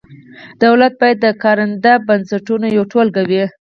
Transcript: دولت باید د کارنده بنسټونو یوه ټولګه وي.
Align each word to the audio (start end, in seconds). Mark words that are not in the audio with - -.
دولت 0.63 0.93
باید 1.01 1.17
د 1.21 1.27
کارنده 1.43 1.93
بنسټونو 2.07 2.65
یوه 2.75 2.89
ټولګه 2.91 3.21
وي. 3.29 3.43